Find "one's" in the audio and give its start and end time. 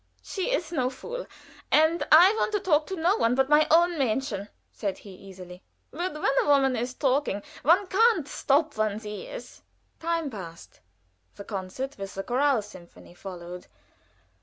8.77-9.05